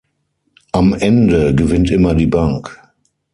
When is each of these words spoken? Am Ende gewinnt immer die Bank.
Am 0.71 0.95
Ende 0.95 1.53
gewinnt 1.53 1.91
immer 1.91 2.15
die 2.15 2.25
Bank. 2.25 2.75